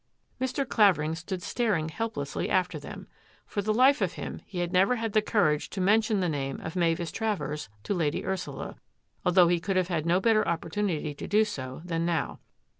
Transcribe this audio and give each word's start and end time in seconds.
Mr. 0.41 0.67
Clavering 0.67 1.13
stood 1.13 1.43
staring 1.43 1.89
helplessly 1.89 2.49
after 2.49 2.79
them. 2.79 3.05
For 3.45 3.61
the 3.61 3.71
life 3.71 4.01
of 4.01 4.13
him 4.13 4.41
he 4.47 4.57
had 4.57 4.73
never 4.73 4.95
had 4.95 5.13
the 5.13 5.21
courage 5.21 5.69
to 5.69 5.79
mention 5.79 6.21
the 6.21 6.27
name 6.27 6.59
of 6.61 6.75
Mavis 6.75 7.11
Travers 7.11 7.69
to 7.83 7.93
Lady 7.93 8.25
Ursula, 8.25 8.77
although 9.23 9.47
he 9.47 9.59
could 9.59 9.75
have 9.75 9.89
had 9.89 10.07
no 10.07 10.19
better 10.19 10.47
opportunity 10.47 11.13
to 11.13 11.27
do 11.27 11.45
so 11.45 11.83
than 11.85 12.03
now. 12.03 12.39